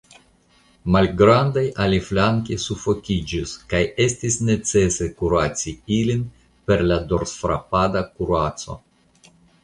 Malgrandaj 0.93 1.63
aliflanke 1.83 2.55
sufokiĝis, 2.63 3.51
kaj 3.73 3.81
estis 4.05 4.37
necese 4.47 5.09
kuraci 5.19 5.73
ilin 5.97 6.23
per 6.71 6.83
la 6.93 6.97
dorsfrapada 7.13 8.03
kuraco. 8.17 8.79